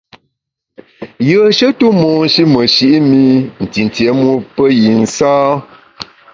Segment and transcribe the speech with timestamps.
[1.29, 3.23] Yùeshe tu monshi meshi’ mi
[3.63, 5.33] ntintié mu pe yi nsâ.